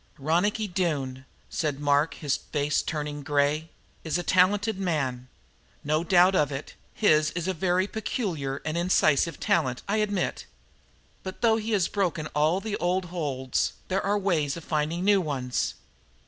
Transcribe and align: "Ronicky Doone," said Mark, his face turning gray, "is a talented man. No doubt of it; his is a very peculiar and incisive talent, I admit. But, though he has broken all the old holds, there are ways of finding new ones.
"Ronicky 0.17 0.67
Doone," 0.67 1.25
said 1.47 1.79
Mark, 1.79 2.15
his 2.15 2.35
face 2.35 2.81
turning 2.81 3.21
gray, 3.21 3.69
"is 4.03 4.17
a 4.17 4.23
talented 4.23 4.79
man. 4.79 5.27
No 5.83 6.03
doubt 6.03 6.33
of 6.33 6.51
it; 6.51 6.73
his 6.95 7.29
is 7.33 7.47
a 7.47 7.53
very 7.53 7.85
peculiar 7.85 8.63
and 8.65 8.75
incisive 8.75 9.39
talent, 9.39 9.83
I 9.87 9.97
admit. 9.97 10.47
But, 11.21 11.41
though 11.43 11.57
he 11.57 11.73
has 11.73 11.87
broken 11.87 12.25
all 12.33 12.59
the 12.59 12.77
old 12.77 13.05
holds, 13.13 13.73
there 13.89 14.03
are 14.03 14.17
ways 14.17 14.57
of 14.57 14.63
finding 14.63 15.05
new 15.05 15.21
ones. 15.21 15.75